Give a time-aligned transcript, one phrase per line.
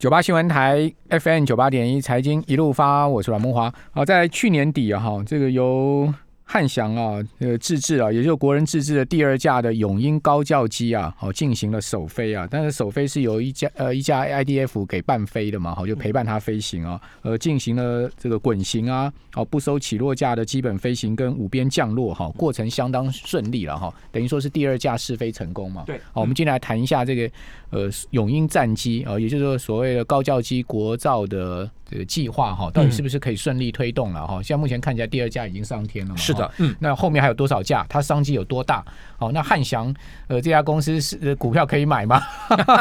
[0.00, 3.68] 九八新闻台 FM 九八点一财经一路发，我是阮梦华。
[3.90, 6.14] 好，在去年底啊，哈，这个由
[6.50, 12.48] 汉翔啊，呃，自制啊，也就是国人自制的第二架的永鹰高教机啊，好进行了首飞啊。
[12.50, 25.84] 但是首飞是由一架呃一架 IDF 给伴飞的嘛，好就陪伴它飞行啊，呃，进行了这个滚行啊，好不收起落架的基本飞行跟五边降落哈，过程相当顺利了哈，等于说是第二架试飞成功嘛。
[25.86, 27.30] 对，好，我们进来谈一下这个
[27.68, 31.70] 呃永鹰战机啊，也就是说所谓的高教机国造的。
[31.90, 34.42] 这个计划哈，到底是不是可以顺利推动了哈？
[34.42, 36.16] 现在目前看起来，第二架已经上天了嘛？
[36.18, 37.84] 是的，嗯，那后面还有多少价？
[37.88, 38.84] 它商机有多大？
[39.18, 39.92] 好，那汉翔
[40.28, 42.22] 呃这家公司是股票可以买吗？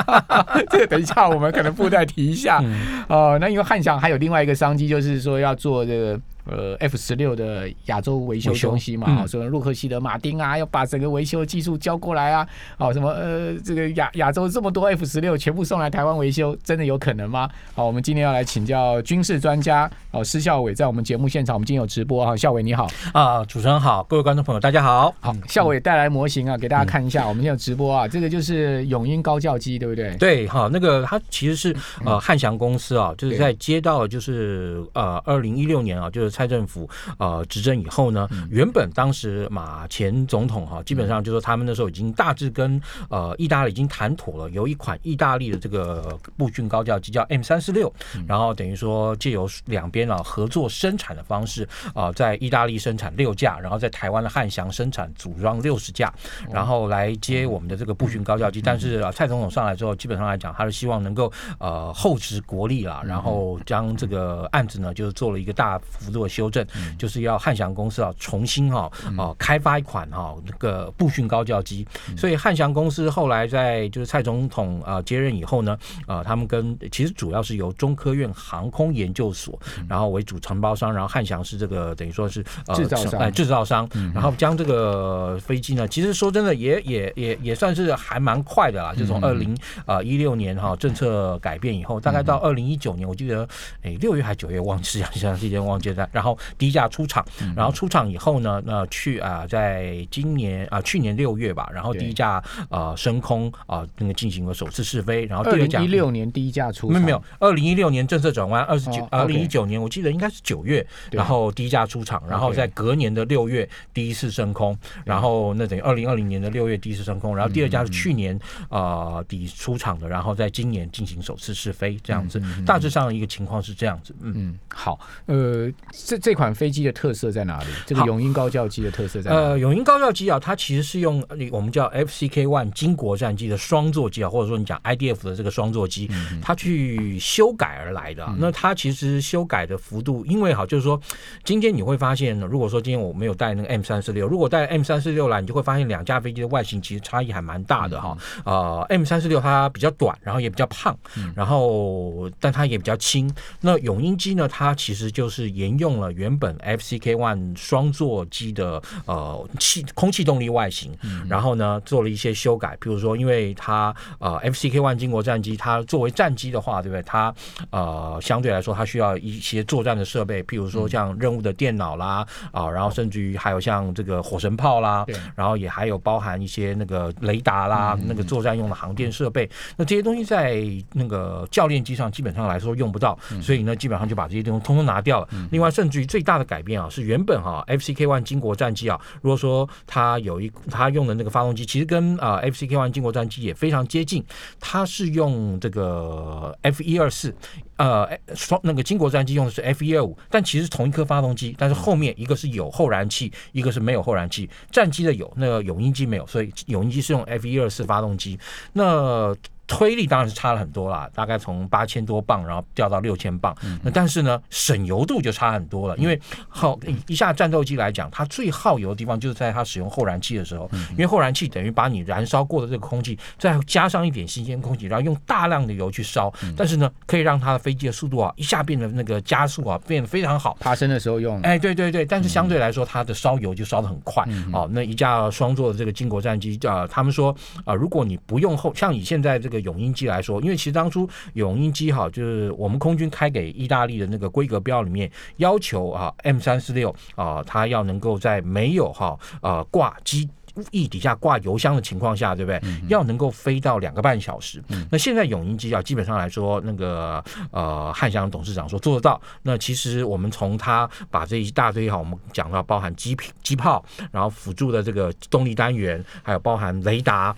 [0.70, 2.64] 这个等一下我们可能附带提一下
[3.10, 3.38] 哦。
[3.42, 6.20] 那因为汉翔还有另外一个商机，就是说要做这个。
[6.50, 12.48] 呃，F 十六的亚洲维修中心嘛，哦，什么洛克希德马丁啊，要把整个维修技术交过来啊，
[12.78, 17.50] 哦，什么呃，这个亚亚洲这么多 F 十六全部送来台湾维修，真的有可能吗？
[17.76, 30.16] 好，我们今天要来请教军事专家哦，施孝伟在我们节目现场，我们今天有直播啊，孝伟你好啊，主持人好，各位观众朋友大家好，好，孝伟带来模型啊，给大家看一下，我们现在有直播啊，这个就是永鹰高教机，对不对？
[30.16, 36.37] 对，哈，那个它其实是呃汉翔公司啊，就是在接到就是呃二零一六年啊，就是。
[36.38, 47.92] 蔡政府呃执政以后呢，原本当时马前总统哈，基本上就说他们那时候已经大致跟呃意大利已经谈妥了，有一款意大利的这个步训高教机叫 M 三四六，
[48.28, 56.14] 然后等于说借由两边啊合作生产的方式啊，在意大利生产六架，然后在台湾的汉翔生产组装六十架，
[56.52, 58.62] 然后来接我们的这个步训高教机。
[58.62, 66.27] 但是啊，蔡总统上来之后，基本上来讲，他是希望能够呃厚植国力啦，然后将这个案子呢，就是做了一个大幅度。
[66.28, 66.66] 修正
[66.98, 82.44] 就是要汉翔公司啊重新哈啊开发一款哈那个步训高教机，所以汉翔公司后来在就是蔡总统啊接任以后呢啊他们跟其实主要是由中科院航空研究所然后为主承包商，然后汉翔是这个等于说是
[82.76, 83.32] 制造商。
[83.32, 89.56] 制造商，然后将这个飞机呢，其实说真的也也也也算是还蛮快的啦，就从二零
[89.86, 93.48] 啊一六年哈政策改变以后，大概到二零一九年，我记得
[93.84, 96.10] 哎六月还九月忘记 现在这间忘记了。
[96.18, 97.24] 然后低价出厂，
[97.56, 118.40] 然后出厂以后呢，那去啊，在今年啊，去年六月吧，然后低价呃升空啊，那个进行了首次试飞，然后第二零一六年低价出，没有没有，二零一六年政策转弯，二十九，二零一九年我记得应该是九月，然后低价出厂，然后在隔年的六月第一次升空，然后那等于二零二零年的六月第一次升空，然后第二家是去年
[118.70, 125.72] 啊底出厂的，然后在今年进行首次试飞，这样子，大致上一个情况是这样子，嗯，好，呃。
[126.06, 127.66] 这这款飞机的特色在哪里？
[127.86, 129.38] 这个永鹰高教机的特色在哪？
[129.38, 136.10] 呃，永鹰高教机啊，它其实是用我们叫 FCK One 金国战机的双座机啊，或者说你讲 IDF 的这个双座机，
[136.42, 138.28] 它去修改而来的。
[138.38, 141.00] 那它其实修改的幅度，因为好就是说，
[141.44, 148.16] 今天你会发现，如果说今天我没有带那个 M 三四六，如果带 M 三四六来，你就会发现两架飞机的外形其实差异还蛮大的哈。
[148.46, 150.96] 呃，M 三四六它比较短，然后也比较胖，
[151.36, 153.34] 然后但它也比较轻。
[153.62, 155.87] 那永鹰机呢，它其实就是沿用。
[156.00, 160.92] 了原本 FCK One 双座机的呃气空气动力外形，
[161.30, 167.02] 然后呢做了一些修改，比如说因为它呃 FCK One 经国战机，它作为战机的话，对不对？
[167.04, 167.34] 它
[167.70, 175.06] 呃相对来说它需要一些作战的设备，譬如说像任务的电脑啦啊，然后甚至于还有像这个火神炮啦，
[175.36, 185.28] 然后也还有包含一些那个雷达啦，那个作战用的航电设备，那这些东西在那个教练机上基本上来说用不到，所以呢基本上就把这些东西通通拿掉了。
[185.52, 194.26] 另外甚至于最大的改变啊，是原本哈 FCK One 金国战机啊，如果说它有一它用的那个发动机，其实跟啊 FCK One 金国战机也非常接近，
[194.60, 197.32] 它是用这个 F 一二四，
[197.76, 208.40] 呃双那个金国战机用的是 F 一二五，但其实同一颗发动机，但是后面一个是有后燃气，一个是没有后燃气，战机的有，那个永鹰机没有，所以永鹰机是用 F 一二四发动机，
[208.74, 209.36] 那。
[209.68, 213.56] 推力当然是差了很多啦，大概从八千多磅，然后掉到六千磅。
[213.84, 226.34] 那但是呢，省油度就差很多了，因为耗一下战斗机来讲，它最耗油的地方就是在它使用后燃气的时候，因为后燃气等于把你燃烧过的这个空气，再加上一点新鲜空气，然后用大量的油去烧。
[226.56, 230.58] 但是呢，可以让它的飞机的速度啊一下变得那个加速啊变得非常好。
[230.60, 231.42] 爬升的时候用。
[231.42, 234.24] 哎，对对对，但是相对来说，它的烧油就烧得很快。
[234.54, 237.36] 哦，那一架双座的这个金国战机啊，他们说
[237.66, 240.42] 啊，如果你不用后，像你现在这个永鹰机来说。
[240.42, 250.30] 因为其实当初永鹰机哈，就是我们空军开给意大利的那个规格标里面要求啊，M 三四六啊，它要能够在没有哈呃挂机
[250.72, 252.60] 翼底下挂油箱的情况下，对不对？
[252.88, 254.64] 要能够飞到两个半小时。
[254.90, 259.22] 那现在永鹰机啊，基本上来说，那个呃汉翔董事长说做得到。
[259.44, 267.36] 那其实我们从他把这一大堆哈，我们讲到包含机机炮，然后辅助的这个动力单元，还有包含雷达。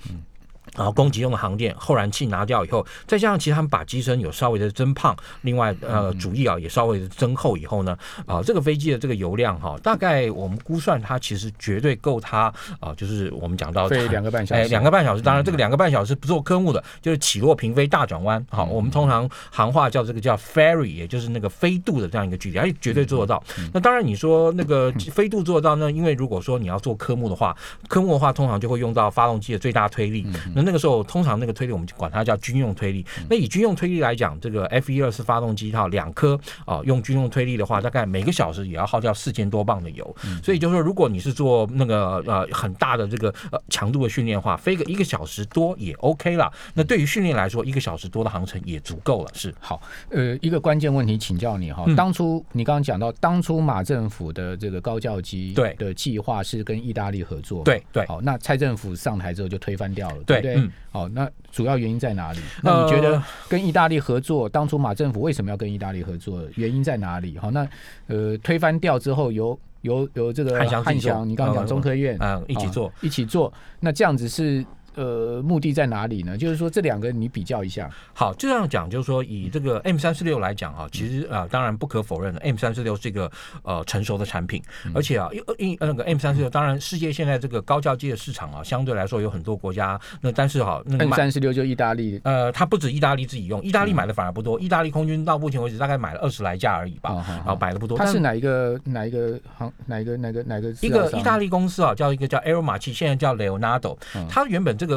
[0.76, 23.44] 然后攻击用的航电后燃器拿掉以后，再加上其实他们把机身有稍微的增胖，另外呃主翼啊也稍微的增厚以后呢，啊这个飞机的这个油量哈，大概我们估算它其实绝对够它啊，就是我们讲到飞两个半小时，哎两个半小时，当然这个两个半小时不做科目的，就是起落平飞大转弯，好，我们通常行话叫这个叫 ferry，也就是那个飞度的这样一个距离，哎绝对做得到。
[23.74, 27.56] 那当然你说那个飞度做得到呢，因为如果说你要做科目的话，
[27.88, 30.26] 科目的话通常就会用到发动机的最大推力。
[30.60, 33.06] 那那个时候，通常那个推力我们就管它叫军用推力。
[33.30, 40.16] 那以军用推力来讲，这个 F 一二四发动机哈，两颗啊，用军用推力的话，大概每个小时也要耗掉四千多磅的油。
[40.44, 46.52] 所以就是说，如果你是做那个呃很大的这个呃强度的训练的话，飞个一个小时多也 OK 了。
[46.74, 49.32] 那对于训练来说，一个小时多的航程也足够了。
[49.34, 58.06] 是好，呃，一个关键问题请教你哈，当初你刚刚讲到，当初马政府的这个高教机对的计划是跟意大利合作，对对。
[58.08, 60.70] 好，那蔡政府上台之后就推翻掉了，对对？
[60.92, 62.40] 好，那主要原因在哪里？
[62.64, 66.42] 那你觉得跟意大利合作，当初马政府为什么要跟意大利合作？
[66.56, 67.38] 原因在哪里？
[67.38, 67.68] 好，那
[68.08, 74.66] 呃推翻掉之后，由由由这个汉翔，你刚刚讲中科院啊一起做一起做，那这样子是。
[75.00, 76.38] 呃，目的在哪里呢？
[76.38, 77.90] 就是说这两个你比较一下。
[78.14, 83.32] 好，这样讲就是说，以这个 M 三四六来讲啊，其实啊，当然不可否认的，M 三四六是一个
[83.64, 84.62] 呃成熟的产品，
[84.94, 97.98] 而且啊，因因那个 M 三四六，当然世界现在这个高教机的市场啊，相对来说有很多国家，那但是哈，M 三四六就意大利，呃，它不止意大利自己用，意大利买的反而不多，意大利空军到目前为止大概买了二十来架而已吧，然后买的不多。
[97.98, 103.98] 它是哪一个哪一个航哪一个哪个哪个一个意大利公司啊，叫一个叫 Aero 马奇，现在叫 Leonardo，
[104.30, 104.89] 它原本这个。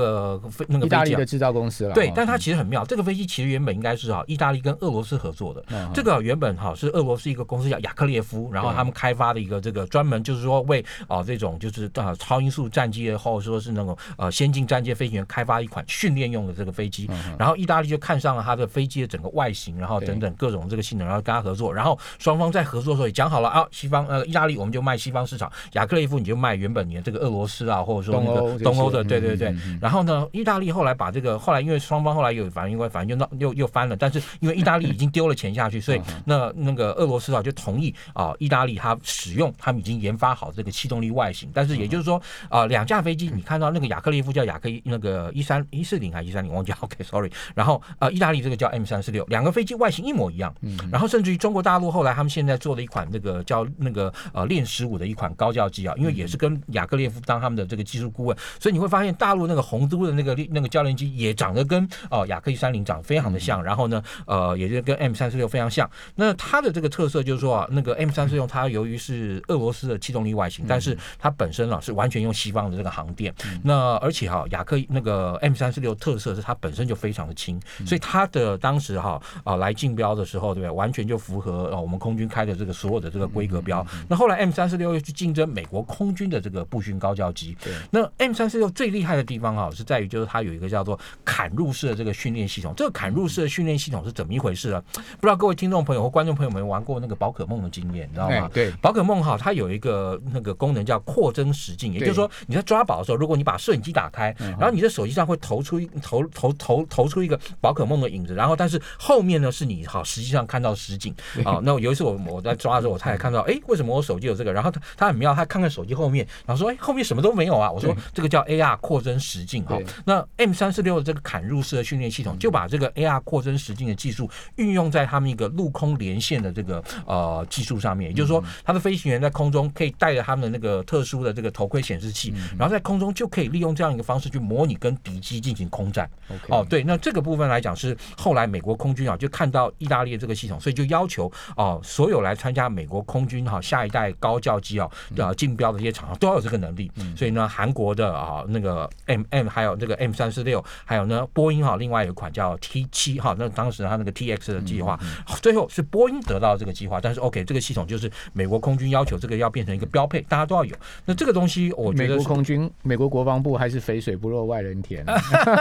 [0.69, 2.85] 那个意大利的制造公司了，对，但它其实很妙。
[2.85, 5.65] 这个飞机其实原本应该是哈，意大利跟俄罗斯合作的。
[5.95, 17.09] 这个原本哈是俄罗斯一个公司叫雅克列夫，然后他们开发的一个这个专门就是说为啊这种就是啊超音速战机或者说是那种呃先进战机飞行员开发一款训练用的这个飞机。
[17.39, 21.73] 然后意大利就看上了它的飞机的整个外形，然后等等各种这个性能，然后跟他合作。
[21.73, 29.55] 然后双方在合作的时候也讲好了啊，西方呃意大利我们就卖西方市场，雅克列夫你就卖原本你的这个俄罗斯啊，或者说那个东欧的，对对对。
[29.81, 50.55] 然后呢，意大利后来把这个后来因为双方后来有反正因为反正就闹又又翻了，但是因为意大利已经丢了钱下去，所以那那个俄罗斯啊就同意啊意大利他使用他们已经研发好这个气动力外形，但是也就是说啊两架飞机你看到那个雅克利夫叫雅克那个一三一四零还是一三零忘记 OK sorry，然后呃意大利这个叫 M 三四六两个飞机外形一模一样，
[50.91, 61.13] 然后甚至于中国大陆后来他们现在做了一款那个叫那个呃练十五的一款高教机啊，因为也是跟雅克列夫当他们的这个技术顾问，所以你会发现大陆那个红都的那个那个教练机。
[61.13, 65.89] 也长得跟哦雅克一三零长得非常的像，然后呢，呃，也就跟 M 三四六非常像。
[66.15, 73.35] 那它的这个特色就是说啊，那个 M 三四六它由于是俄罗斯的气动力外形，但是它本身啊是完全用西方的这个航电。
[73.63, 80.71] 那而且哈雅克那个 M 三四六特色是它本身就非常的轻，所以它的当时哈啊来竞标的时候，对不对？
[80.71, 83.87] 完全就符合呃我们空军开的这个所有的这个规格标。
[84.09, 87.57] 那后来 M 三四六又去竞争美国空军的这个步训高教机。
[87.91, 94.83] 那 M 三四六最厉害的地方啊，是在于就是它有一个叫做砍入式的这个训练系统，这个砍入式的训练系统是怎么一回事呢？
[94.93, 98.51] 不知道各位听众朋友或观众朋友们玩过那个宝可梦的经验，你知道吗？
[98.53, 111.61] 对，宝可梦哈，它有一个那个功能叫扩增实境，也就是说你在抓宝的时候，如果你把摄影机打开，然后你的手机上会投出一投投投投出一个宝可梦的影子，然后但是后面呢是你好实际上看到实景啊。
[111.63, 114.53] 那有一次我我在抓的时候，我太太看到，哎，为什么我手机有这个？
[114.53, 117.71] 然后他他很妙，他看看手机后面，然后说，哎，后面什么都没有啊。
[117.71, 119.79] 我说这个叫 AR 扩增实境哈。
[120.05, 136.09] 那 M 三四六的这个砍入式的训练系统就把这个 AR 扩增实境的技术运用在他们一个陆空连线的这个呃技术上面，也就是说，他的飞行员在空中可以带着他们的那个特殊的这个头盔显示器，然后在空中就可以利用这样一个方式去模拟跟敌机进行空战。
[136.49, 146.91] 哦，对，那这个部分来讲是后来美国空军啊就看到意大利这个系统，所以就要求哦所有来参加美国空军哈下一代高教机啊呃竞标的这些厂商都要有这个能力。
[147.17, 154.99] 所以呢，韩国的啊那个 M M 还有这个 M 三四六，还有呢波音哈，另外有一款叫 T 七哈，那当时它那个 T X 的计划，
[155.41, 160.77] 最后是波音得到这个计划，但是 OK 这个系统就是美国空军要求这个要变成一个标配，大家都要有。
[161.05, 165.05] 那这个东西我觉得美国空军、美国国防部还是肥水不落外人田。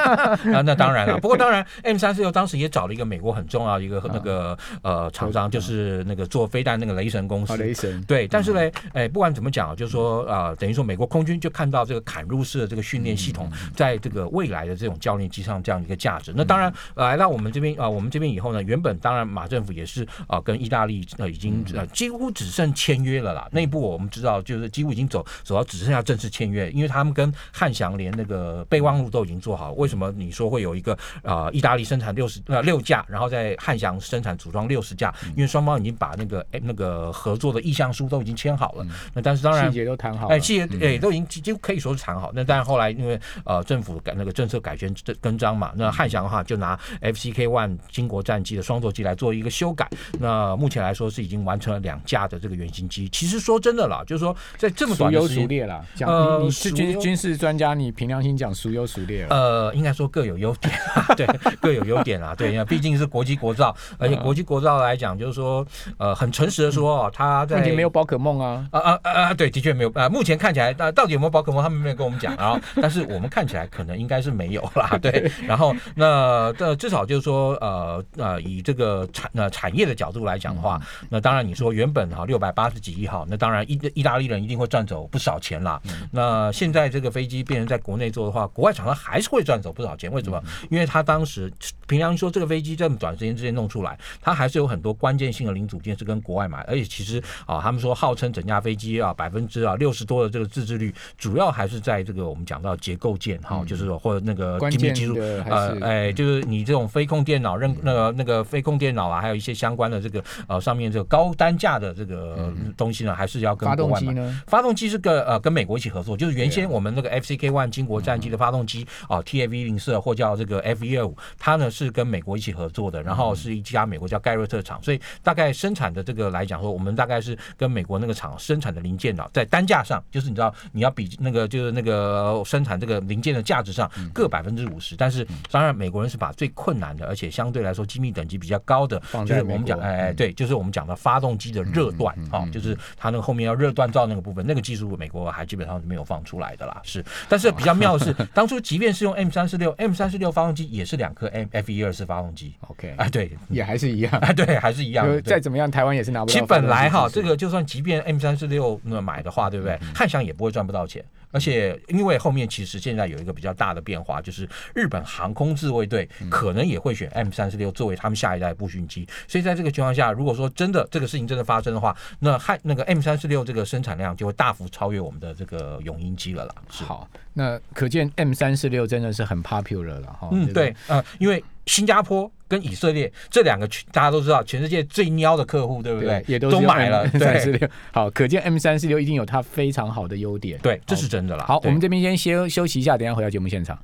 [0.44, 1.18] 那当然了。
[1.20, 7.56] 不过当然，M 三四六当时也找了一个美国很重要的一个那个呃厂商，就是那个做飞弹那个雷神公司。
[7.58, 8.02] 雷神。
[8.04, 16.34] 对，但是呢，哎，不管怎么讲，就是说啊，等于说美国空军就看到这个砍入式的这个训练系统，在这个未来的这种教练机上这样一个价值。
[16.36, 23.48] 那当然来到我们这边啊，我们这边以后呢，原本当然马政府也是啊，跟意大利呃已经呃几乎只剩签约了啦。
[23.52, 29.72] 内部我们知道就是几乎已经走走到只剩下正式签约，因为他们跟汉翔连那个备忘录都已经做好。
[29.74, 35.14] 为什么你说会有一个啊意大利生产六十呃六架，然后在汉翔生产组装六十架？
[35.36, 38.86] 因为双方已经把那个哎那个合作的意向书都已经签好了。
[39.14, 42.32] 那但是当然细节都谈好，哎细节哎都已经几乎可以说是谈好。
[42.34, 49.90] 那但是后来因为呃政府改那个政策改宣跟章嘛，那汉翔的话就拿 FCK One 金国战机的双座机来做一个修改。
[50.20, 53.10] 那目前来说是已经完成了两架的这个原型机。
[53.10, 55.84] 其实说真的啦，就是说在这么短的时间，了。
[55.96, 59.36] 讲你是军军事专家，你凭良心讲孰优孰劣了？
[59.36, 60.74] 呃，应该说各有优点，
[61.18, 61.26] 对，
[61.60, 62.36] 各有优点啊。
[62.36, 65.66] 对，因为毕竟是国际国造，而且国际国造来讲，就是说
[65.98, 69.34] 呃很诚实的说，他在没有宝可梦啊啊啊啊！
[69.34, 70.08] 对，的确没有啊。
[70.10, 72.60] 目前看起来，那到底有没有宝可梦，他们没有跟我们讲啊。
[72.82, 74.98] 但是我们看起来可能应该是没有啦。
[75.02, 80.80] 对，然后那这至少就是说呃呃，以这个产呃产业的角度来讲的话，
[81.10, 85.82] 那当然你说原本哈六百八十几亿哈，那当然意意大利人一定会赚走不少钱啦。
[86.12, 90.12] 那现在这个飞机变成在国内做的话，国外厂商还是会赚走不少钱。
[90.12, 90.42] 为什么？
[90.70, 91.52] 因为他当时
[91.92, 105.18] 平常说这个飞机这么短时间之内弄出来，它还是有很多关键性的零组件是跟国外买，而且其实啊，他们说号称整架飞机啊百分之啊六十多的这个自制率，主要还是在这个我们讲到结构件哈，就是说或者那个关键技术
[105.50, 114.34] 呃哎，就是你这种飞控电脑认那个那个飞控电脑啊，还有一些相关的这个呃上面这个高单价的这个东西呢，还是要跟国外买。
[114.48, 156.34] 发动机是跟呃跟美国一起合作，就是原先我们那个 FCK One 金国战机的发动机啊，TAV 零四或叫这个 F 一二五，它呢是跟美国一起合作的，然后是一家美国叫盖瑞特厂，所以大概生产的这个来讲说，我们大概是跟美国那个厂生产的零件啊，在单价上，就是你知道你要比那个就是那个生产这个零件的价值上各百分之五十，但是当然美国人是把最困难的，而且相对来说机密等级比较高的，就是我们讲哎哎对，就是我们讲的发动机的热锻啊，就是它那个后面要热锻造那个部分，那个技术美国还基本上是没有放出来的啦，是，但是比较妙的是， 当初即便是用 M 三四六 M 三四六发动机，也是两颗 M F 一二四发动机，OK，啊对，也还是一样，啊对，还是一样，再怎么样台湾也是拿不到。
[156.34, 159.80] 其实本来哈，这个就算即便 M 三四六那买的话，对不对？
[159.94, 161.04] 汉翔也不会赚不到钱。
[161.34, 169.08] 而且，因为后面其实现在有一个比较大的变化，就是日本航空自卫队可能也会选 M 三十六作为他们下一代步训机。
[169.30, 176.56] 所以在这个情况下，如果说真的这个事情真的发生的话，那汉那个 M 三十六这个生产量就会大幅超越我们的这个永鹰机了啦。
[176.68, 180.28] 好，那可见 M 三四六真的是很 popular 了哈。
[180.34, 186.24] 嗯，对，呃，因为新加坡跟以色列这两个大家都知道，全世界最喵的客户，对不对？
[186.28, 187.70] 也都买了三四六。
[187.92, 190.60] 好，可见 M 三四六一定有它非常好的优点。
[190.60, 191.46] 对，这是真的啦。
[191.48, 193.78] 好，我们这边先休休息一下，等下回到节目现场。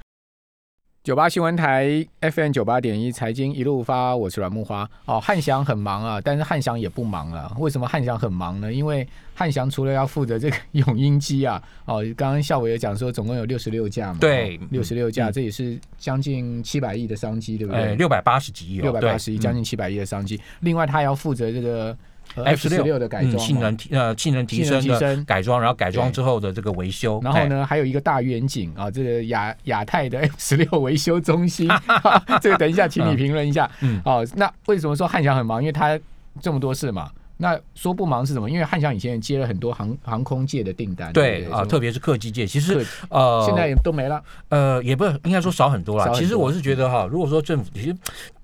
[1.08, 4.86] 九八新闻台 FM 九八点一财经一路发，我是阮木花。
[5.06, 7.50] 哦，汉翔很忙啊，但是汉翔也不忙啊。
[7.60, 8.74] 为什么汉翔很忙呢？
[8.74, 17.96] 因为汉翔除了要负责这个永鹰机啊，哦，刚刚校委也讲说，总共有六十六架嘛，对，六十六架，这也是将近七百亿的商机，对不对？
[17.96, 20.38] 六百八十几亿，六百八十亿，将近七百亿的商机。
[20.60, 21.98] 另外，他要负责这个。
[22.36, 31.70] F 十六的改装，性能提呃性能提升的改装，然后改装之后的这个维修，然后呢还有一个大远景啊，这个亚亚太的 F 十六维修中心，
[32.42, 33.70] 这个等一下请你评论一下。
[33.82, 35.62] 嗯，哦，那为什么说汉翔很忙？
[35.62, 36.00] 因为他
[36.42, 37.10] 这么多事嘛。
[37.40, 38.50] 那说不忙是什么？
[38.50, 44.20] 因为汉翔以前接了很多航航空界的订单，对啊，特别是客机界，其实呃现在也都没了，
[44.50, 46.12] 呃也不应该说少很多了。
[46.16, 47.96] 其实我是觉得哈，如果说政府其实。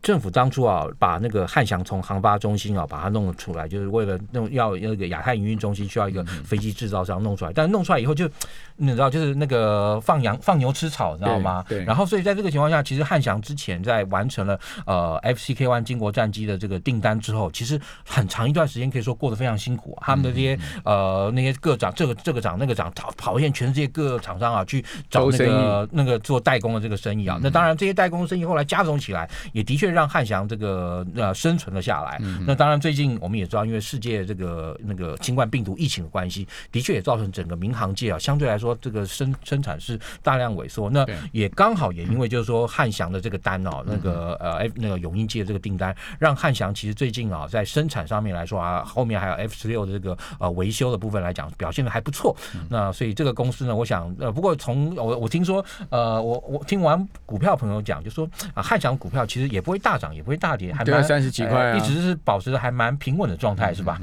[0.03, 8.29] 政府当初啊，把那个汉翔从航发中心啊，把它弄了出来，就是为了弄要那个亚太营运中心需要一个飞机制造商弄出来，但是弄出来以后就
[8.75, 11.63] 你知道，就是那个放羊放牛吃草，知道吗？
[11.69, 11.85] 对。
[11.85, 19.97] 然后所以在这个情况下，其实汉翔之前在完成了呃 FCK One 金国战机的这个订单之后，其实很长一段时间可以说过得非常辛苦。
[20.01, 27.39] 他们的这些呃那些各长这个这个长那个长跑跑遍全世界各个厂商啊，去找那个那个做代工的这个生意啊。
[27.41, 29.92] 那当然这些代工生意后来加总起来，也的确。
[29.93, 32.19] 让汉翔这个呃生存了下来。
[32.45, 40.89] 那当然，最近我们也知道，因为世界这个那个新冠病毒疫情的关系，的确也造成整个民航界啊，相对来说这个生生产是大量萎缩。
[40.89, 52.35] 那也刚好也因为就是说汉翔的这个单哦，那个呃那个永英机的这个订单，让汉翔其实最近啊在生产上面来说啊，后面还有 F 十六的这个呃维修的部分来讲，表现的还不错。
[52.69, 63.99] 那所以这个公司呢，我想呃，不过从我我听说呃，我我听完股票朋友讲，就说啊汉翔股票其实也不会大涨，也不会大跌，还蛮三十几块，一直是保持的还蛮平稳的状态，是吧？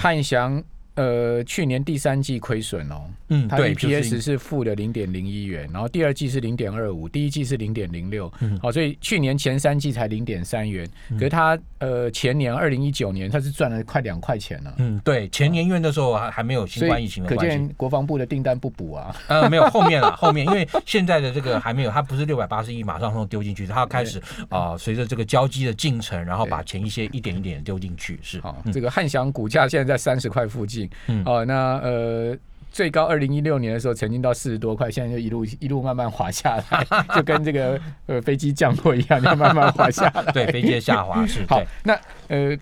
[0.00, 0.62] 汉翔。
[1.00, 8.30] 呃，去年第三季亏损哦，嗯，它 EPS 是负的零点零一元，然后第二季是零点二五，第一季是零点零六，
[8.60, 28.38] 好，所以去年前三季才零点三元，可是它呃前年二零一九年它是赚了快两块钱了，嗯，对，前年因为那时候还还没有新冠疫情的关系，可见国防部的订单不补啊， 呃，没有后面了，后面因为现在的这个还没有，它不是六百八十亿马上丢进去，它要开始啊，随着这个交机的进程，然后把钱一些一点一点丢进去，是。
[28.42, 30.89] 好，这个汉翔股价现在在三十块附近。
[31.06, 32.36] 嗯，哦，那呃，
[32.70, 40.32] 最高二零一六年的时候曾经到四十多块，现在就一路 一路慢慢滑下来， 就跟这个呃飞机降落一样， 就慢慢滑下来。
[40.32, 41.62] 对，飞机的下滑是好。
[41.84, 42.56] 那呃。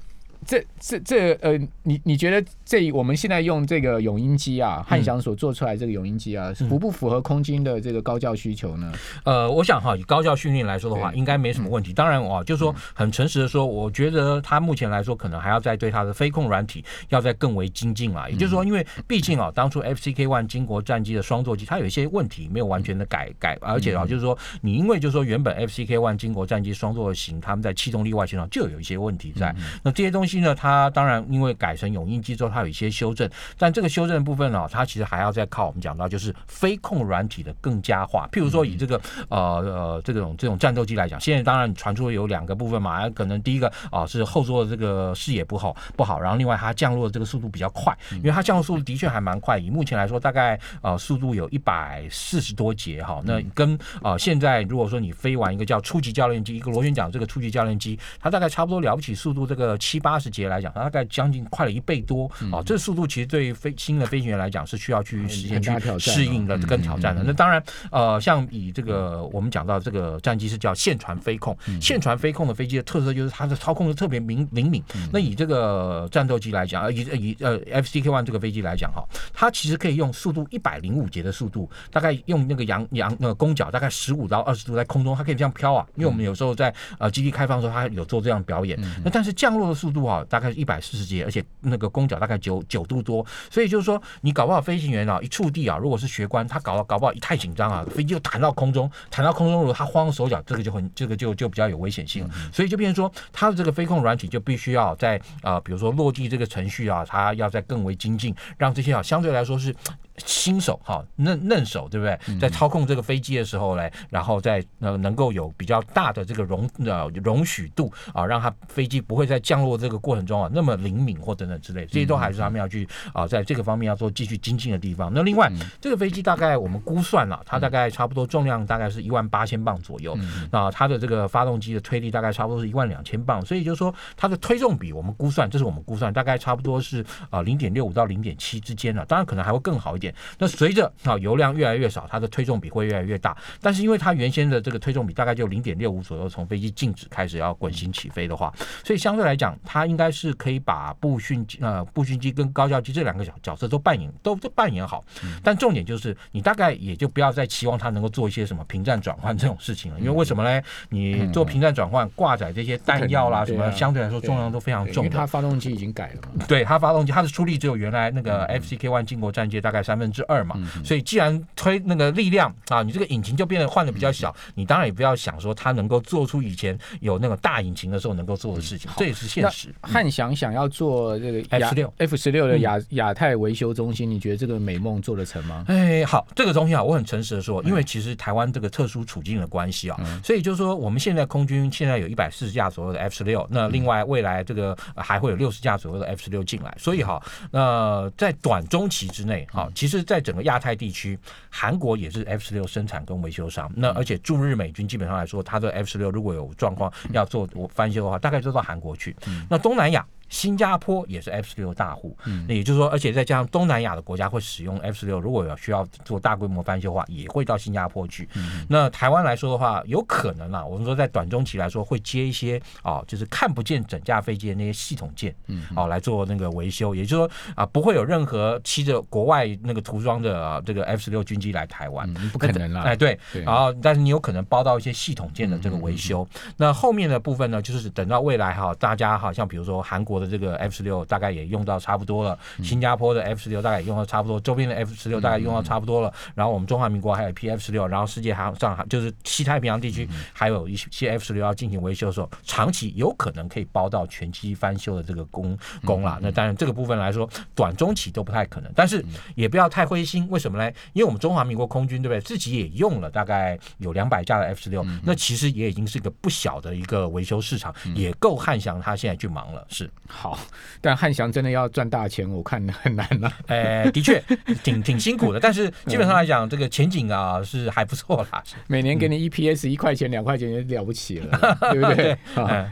[0.49, 8.91] 这这这呃，你你觉得这我们现在用这个永音机啊，汉翔所做出来这个永音机啊，符不符合空军的这个高教需求呢？
[9.25, 11.93] 呃，我想哈，以高教训练来说的话，应该没什么问题。
[11.93, 18.27] 当然哦，就是说很诚实的说，我觉得它目前来说，可能还要再对它的飞控软体要再更为精进啊。
[18.27, 30.38] 也就是说，因为毕竟啊，当初 FCK One 金国战机的双座机，它有一些问题没有完全的改改，而且啊，就是说你因为就是说原本 FCK One 金国战机双座型，他们在气动力外形上就有一些问题在，那这些东西。
[30.41, 38.29] 呢，它当然因为改成永印机之后，它有一些修正，但这个修正部分呢，它其实还要再靠我们讲到就是飞控软体的更加化。
[38.31, 60.19] 譬如说以这个呃呃这种这种战斗机来讲，现在当然传出有两个部分嘛，可能第一个啊是后座的这个视野不好不好，然后另外它降落的这个速度比较快，因为它降落速度的确还蛮快，以目前来说大概呃速度有一百四十多节哈，那跟啊现在如果说你飞完一个叫初级教练机，一个螺旋桨这个初级教练机，它大概差不多了不起速度这个七八。
[60.19, 62.63] 十节来讲，大概将近快了一倍多啊！
[62.65, 67.23] 这速度其实对于飞新的飞行员来讲是需要去实现去适应的跟挑战的。
[67.23, 74.83] 那当然，呃，像以这个我们讲到这个战机是叫线传飞控，线传飞控的飞机的特色就是它的操控是特别灵灵敏。
[75.13, 85.87] 那以这个战斗机来讲，以以呃 FCK One 这个飞机来讲哈，它其实可以用速度一百零五节的速度，大概用那个扬扬那个弓角大概十五到二十度在空中，它可以这样飘啊。
[85.95, 88.79] 因为我们有时候在呃基地开放的时候，它有做这样表演。
[89.05, 89.99] 那但是降落的速度。
[90.09, 109.75] 啊，大概一百四十节，而且那个弓角大概九九度多，所以就是说，你搞不好飞行员啊，一触地啊，如果是学官，他搞搞不好一太紧张啊，飞机就弹到空中，弹到空中，如果他慌手脚，这个就很这个就就比较有危险性，所以就变成说，他的这个飞控软体就必须要在啊，比如说落地这个程序啊，他要在更为精进，让这些啊相对来说是。
[110.25, 112.39] 新手哈嫩嫩手对不对？
[112.39, 125.13] 在操控这个飞机的时候呢，然后在呃能够有比较大的这个容呃容许度啊，让它飞机不会在降落这个过程中啊那么灵敏或等等之类，这些都还是他们要去啊在这个方面要做继续精进的地方。
[125.13, 125.51] 那另外
[125.81, 130.17] 这个飞机大概我们估算了，它大概差不多重量大概是一万八千磅左右，
[130.51, 140.08] 那它的这个发动机的推力大概差不多是一万两千磅，所以就是说它的推重比我们估算，这是我们估算大概差不多是啊零点六五到零点七之间了，当然可能还会更好一点。
[140.39, 143.37] 那随着啊油量越来越少，它的推重比会越来越大。
[143.61, 148.53] 但是因为它原先的这个推重比大概就零点六五左右，从飞机静止开始要滚行起飞的话，
[148.85, 155.05] 所以相对来讲，它应该是可以把步训呃步训机跟高教机这两个角角色都扮演都都扮演好。
[155.43, 160.63] 但重点就是你大概也就不要再期望它能够做一些什么平战转换这种事情了，因为为什么呢？
[160.89, 165.05] 你做平战转换挂载这些弹药啦什么，相对来说重量都非常重。
[165.05, 166.45] 因为它发动机已经改了嘛。
[166.47, 170.09] 对，它发动机它的出力只有原来那个 FCK One 进国战舰大概三分。
[170.09, 179.75] 分之二嘛，所以既然推那个力量啊，你这个引擎就变得换的比较小，你当然也不要想说它能够做出以前有那个大引擎的时候能够做的事情，这也是现实。
[179.83, 185.65] 汉翔想要做这个 F 十六 F 十六的亚亚太维修中心，你觉得这个美梦做得成吗？
[185.69, 200.79] 哎，好，这个东西啊，我很诚实的说，因为其实台湾这个特殊处境的关系啊，所以就是说我们现在空军现在有一百四十架左右的 F 十六，那另外未来这个还会有六十架左右的 F 十六进来，所以哈，那在短中期之内哈，其实在整个亚太。
[200.79, 201.19] 地区，
[201.51, 203.69] 韩国也是 F 十六生产跟维修商。
[203.75, 209.17] 那而且驻日美军基本上来说，它的 F 十六如果有状况要做我翻修的话，大概就到韩国去。
[209.51, 218.29] 那东南亚新加坡也是 F 十六大户，那也就是说，而且再加上东南亚的国家会使用 F 十六，如果要需要做大规模翻修的话，也会到新加坡去。
[218.35, 232.83] 嗯那台湾来说的话，有可能啊，我们说在短中期来说，会接一些啊，就是看不见整架飞机的那些系统件，嗯，好来做那个维修，也就是说啊，不会有任何骑着国外那个涂装的这个 F 十六军机来台湾，不可能啦。
[232.83, 236.27] 哎，对，然后但是你有可能包到一些系统件的这个维修。
[236.57, 246.13] 那后面的部分呢，就是等到未来哈，大家好像比如说韩国的这个 F 十六大概也用到差不多了，新加坡的 F 十六大概也用到差不多，周边的 F 十六大概用到差不多了。
[246.35, 256.19] 然后我们中华民国还有 P F 十六，然后世界航上就是西太平洋地区还有一些 F 十六要进行维修的时候，长期有可能可以包到全机翻修的这个工工啦。
[256.21, 259.05] 那当然这个部分来说，短中期都不太可能，但是
[259.35, 260.27] 也不要太灰心。
[260.31, 260.71] 为什么呢？
[260.93, 262.21] 因为我们中华民国空军对不对？
[262.21, 269.67] 自己也用了大概有两百架的 F 十六，那其实也已经是一个不小的一个维修市场，也够汉翔他现在去忙了。
[269.69, 270.39] 是好，
[270.81, 273.31] 但汉翔真的要赚大钱，我看很难了。
[273.47, 274.21] 哎，的确
[274.65, 278.43] 挺挺辛苦的，但是基本上来讲，这个前景啊是还不错啦。
[278.67, 282.17] 每年给你 EPS 一块钱、两块钱也了不起了， 对不对？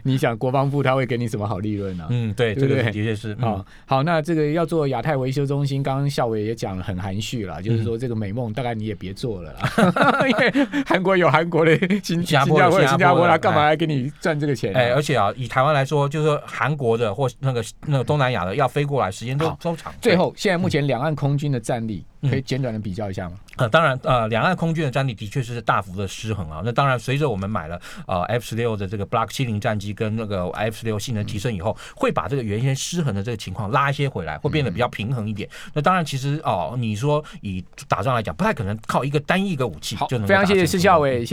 [0.02, 2.06] 你想国防部他会给你什么好利润呢？
[2.10, 3.64] 嗯，对，这个的确是啊。
[3.84, 14.72] 好，那这个要做亚太维修中心，刚刚校委也讲了很含蓄了，就是说这个美梦大概你也别做了啦， 因为韩国有韩国的新加坡、新加坡，他干嘛来给你赚这个钱？
[14.72, 19.92] 哎，而且啊，以台湾来说，就是说韩国的或那个那个东南亚的要飞过来，时间都都长。
[20.00, 22.04] 最后，现在目前两岸空军的战力。
[22.28, 23.36] 可以简短的比较一下吗？
[23.56, 26.60] 呃，当然，呃，两岸空军的战力的确是大幅的失衡啊。
[26.64, 35.48] 那当然，随着我们买了呃 F 十六的这个 Block 七零战机跟那个 F 十六性能提升以后，会把这个原先失衡的这个情况拉一些回来，会变得比较平衡一点。
[35.72, 40.26] 那当然，其实哦，你说以打仗来讲，不太可能靠一个单一个武器就能。
[40.26, 41.24] 非常谢谢施孝伟。